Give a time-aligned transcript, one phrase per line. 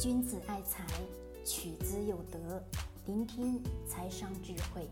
[0.00, 0.84] 君子爱财，
[1.44, 2.60] 取之有德。
[3.06, 4.90] 聆听财商智慧，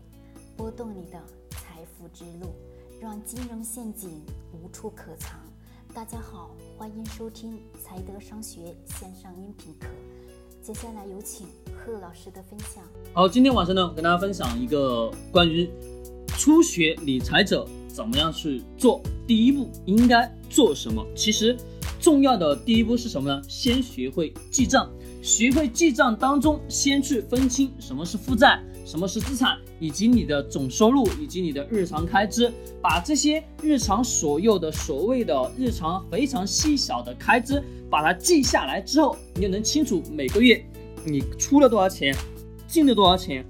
[0.55, 2.53] 拨动你的财富之路，
[3.01, 4.21] 让金融陷阱
[4.53, 5.41] 无处可藏。
[5.93, 9.87] 大家好，欢迎收听财德商学线上音频课。
[10.61, 12.81] 接下来有请贺老师的分享。
[13.13, 15.69] 好，今天晚上呢，我跟大家分享一个关于
[16.27, 21.05] 初学理财者怎么样去做，第一步应该做什么。
[21.13, 21.57] 其实。
[22.03, 23.41] 重要的第一步是什么呢？
[23.47, 24.91] 先学会记账，
[25.21, 40.61] 学会记账当中，先去分清什么是负债，什么是资产，以及你的总收入，以及你的日常开支，把这些日常所有的所谓的日常非常细小的开支，把它记下来之后，你就能清楚每个月
[41.05, 42.13] 你出了多少钱，
[42.67, 43.45] 进了多少钱，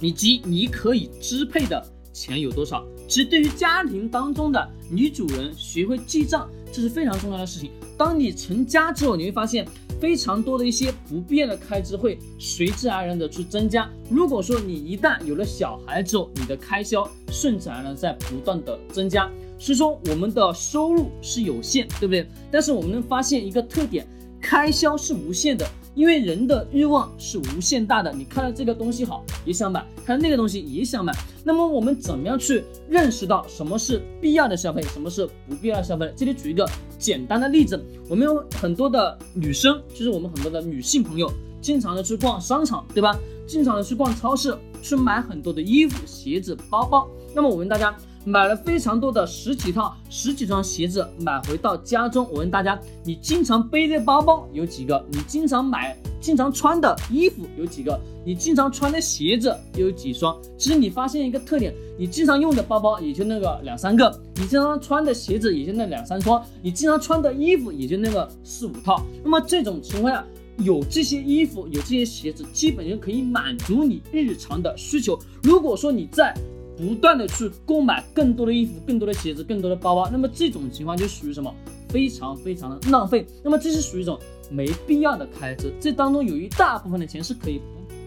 [0.00, 2.84] 以及你可以支配的钱有多少。
[3.08, 6.46] 其实对于家庭当中的女主人，学会记账。
[6.72, 7.70] 这是非常重要的事情。
[7.96, 9.66] 当你成家之后，你会发现
[10.00, 13.90] 非常多的一些不变的开支会随之而然的去增加。
[14.08, 19.30] 如果说你一旦有了小孩之后，你的开销顺自然在不断的增加。
[19.58, 22.26] 所以说，我们的收入是有限，对不对？
[22.50, 24.06] 但是我们能发现一个特点，
[24.40, 25.66] 开销是无限的。
[25.94, 31.12] 因为人的欲望是无限大的，你看到这个东西好也想买，看到那个东西也想买。
[31.44, 36.12] 那么我们怎么样去认识到什么是必要的消费，什么是不必要消费？
[36.16, 36.68] 这里举一个
[36.98, 41.30] 简单的例子，我们有很多的女生，就是我们很多的女性朋友，
[41.60, 43.18] 经常的去逛商场，对吧？
[43.46, 47.08] 经常的去逛超市，去买很多的衣服、鞋子、包包。
[47.34, 47.96] 那么我问大家。
[48.24, 52.28] 买了非常多的十几套、十几双鞋子，买回到家中。
[52.30, 55.02] 我问大家，你经常背的包包有几个？
[55.10, 57.98] 你经常买、经常穿的衣服有几个？
[58.22, 60.38] 你经常穿的鞋子有几双？
[60.58, 69.02] 其实你发现一个特点，你经常用的包包也就那个两三个，你经常穿的鞋子也就那两三双，你经常穿的衣服也就那个四五套。
[69.24, 70.22] 那么这种情况下，
[70.58, 75.18] 有这些衣服、有这些鞋子，基本就可以满足你日常的需求。
[75.42, 76.34] 如果说你在
[76.80, 81.54] 不断的去购买更多的衣服、更多的鞋子、更多的包包，那么这种情况就属于什么？
[81.90, 83.26] 非常非常的浪费。
[83.42, 84.18] 那么这是属于一种
[84.48, 85.70] 没必要的开支。
[85.78, 87.60] 这当中有一大部分的钱是可以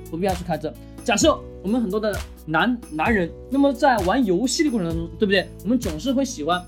[0.06, 0.74] 不不必要去开支。
[1.04, 5.48] 假设我们很多的男男人，那么在玩游戏的过程当中，对不对？
[5.64, 6.64] 我们总是会喜欢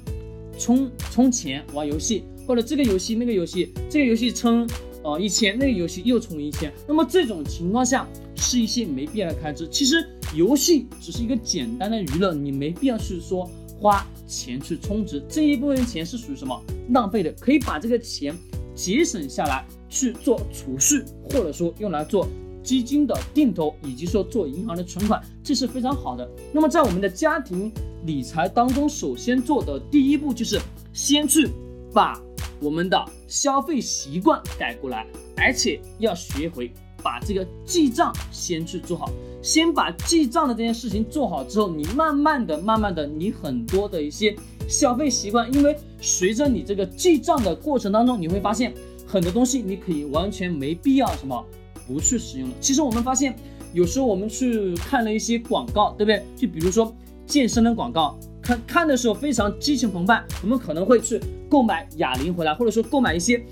[0.59, 4.67] 充充钱玩游戏，或者这个游戏那个游戏，这个游戏充
[5.01, 6.71] 呃一千，那个游戏又充一千。
[6.87, 8.05] 那么这种情况下
[8.35, 9.67] 是一些没必要的开支。
[9.69, 10.05] 其实。
[10.33, 13.49] 游戏只是一个简单的娱乐，你没必要去说
[13.79, 16.59] 花钱去充值，这一部分钱是属于什么
[16.89, 17.31] 浪费的？
[17.33, 18.35] 可以把这个钱
[18.73, 22.27] 节省下来去做储蓄，或者说用来做
[22.63, 26.29] 基金的定投，以及说做银行的存款，这是非常好的。
[26.51, 27.71] 那么在我们的家庭
[28.05, 30.59] 理财当中，首先做的第一步就是
[30.91, 31.47] 先去
[31.93, 32.19] 把
[32.59, 35.05] 我们的消费习惯改过来，
[35.37, 36.71] 而且要学会。
[37.05, 44.35] 把这个记账先去做好，先把记账的这件事情做好之后，你慢慢的、慢慢的，你很多的一些
[44.67, 48.73] 消费习惯，因为随着你这个记账的过程当中，你会发现
[49.05, 51.45] 很多东西你可以完全没必要什么
[51.87, 52.55] 不去使用的。
[52.59, 53.35] 其实我们发现，
[53.71, 56.23] 有时候我们去看了一些广告，对不对？
[56.35, 56.91] 就比如说
[57.27, 63.45] 健身的广告，看看的时候非常激情澎湃，我们可能会去购买哑铃回来，或者说购买一些。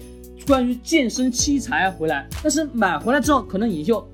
[0.46, 4.06] 关于健身器材回来，但是买回来之后，可能也就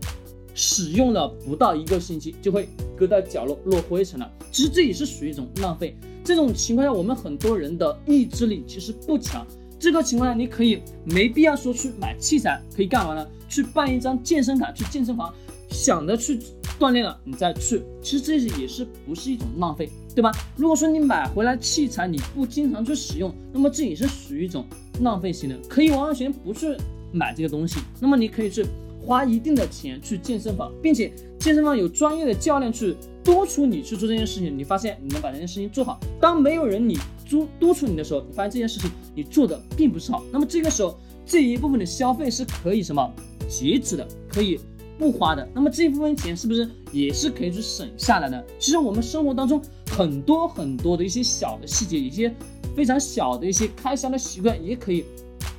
[0.54, 4.32] 使用了不到一个星期，就会搁到角落落灰尘了。
[4.52, 5.98] 其实这也是属于一种浪费。
[6.24, 9.46] 这种情况下，我们很多人的意志力其实不强。
[9.80, 13.26] 这个情况下，你可以没必要说去买器材，可以干嘛呢？
[13.48, 15.34] 去办一张健身卡，去健身房，
[15.70, 16.40] 想着去
[16.80, 17.84] 锻炼了，你再去。
[18.02, 20.32] 其实这些也是不是一种浪费，对吧？
[20.56, 24.66] 如果说你买回来器材你不经常去使用，那么这也是属于一种。
[25.02, 26.76] 浪费型的可以完完全不去
[27.14, 28.66] 买这个东西，那么你可以去
[29.02, 35.98] 花一定的钱去健身房，并且健身房有专业的教练去督促你去做这件事情，你发现你能把这件事情做好。
[36.20, 43.10] 当没有人你督督促你的时候，你发现这件事情你做的并不是好，那么这个时候这一部分的消费是可以什么
[43.48, 44.60] 截止的，可以
[45.00, 45.50] 不花的。
[45.56, 48.46] 那么这一部分钱是不是也是可以去省下来的？
[48.60, 49.60] 其实我们生活当中
[49.90, 52.32] 很多很多的一些小的细节，一些。
[52.76, 55.04] 非常小的一些开销的习惯，也可以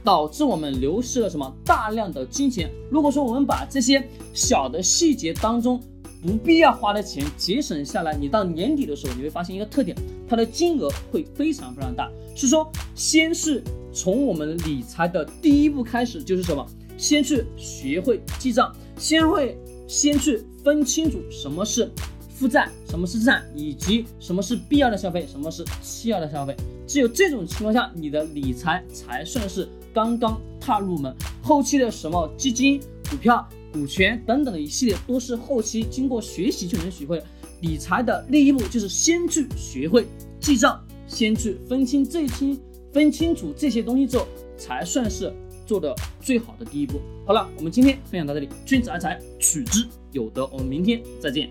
[0.03, 2.71] 导致我们流失了什么大量的金钱。
[2.91, 4.03] 如果说我们把这些
[4.33, 5.79] 小的细节当中
[6.23, 9.95] 不必要花的钱节省下来，你到年底的时候，你会发现一个特点，
[10.27, 12.11] 它的金额会非常非常大。
[12.35, 16.65] 是说，先是从我们理财的第一步开始，就是什么？
[16.97, 19.59] 先去学会记账，先会
[19.89, 21.91] 先去分清楚什么是。
[22.33, 26.57] 负债什么是资产，以及什么是必要的消费，什么是次要的消费？
[26.87, 32.81] 只有这种情况下，你的理财才算是刚刚踏入门，后期的什么基金、
[33.11, 37.23] 股票、股权等等的一系列都是后期经过学习就能学会。
[37.61, 40.07] 理财的第一步就是先去学会
[40.41, 42.59] 记账，先去分清这清
[42.91, 44.27] 分清楚这些东西之后，
[44.57, 45.31] 才算是
[45.71, 47.01] 做的最好的第一步。
[47.25, 50.45] 好了，我们今天分享到这里，君子爱财，取之有德。
[50.53, 51.49] 我们明天再见。